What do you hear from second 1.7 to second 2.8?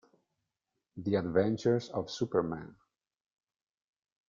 of Superman